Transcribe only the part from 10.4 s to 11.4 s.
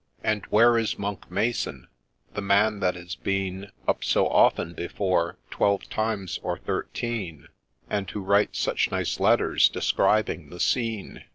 the scene